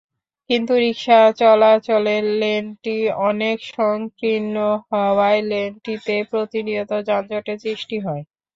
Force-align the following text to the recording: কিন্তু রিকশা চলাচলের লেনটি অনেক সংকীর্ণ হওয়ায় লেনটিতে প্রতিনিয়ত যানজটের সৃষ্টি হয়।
কিন্তু 0.49 0.73
রিকশা 0.77 1.19
চলাচলের 1.39 2.23
লেনটি 2.41 2.97
অনেক 3.29 3.57
সংকীর্ণ 3.71 4.55
হওয়ায় 4.87 5.41
লেনটিতে 5.49 6.15
প্রতিনিয়ত 6.31 6.91
যানজটের 7.07 7.57
সৃষ্টি 7.65 7.97
হয়। 7.99 8.23